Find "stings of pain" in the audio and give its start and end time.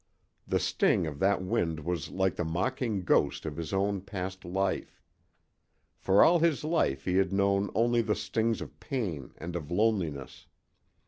8.15-9.35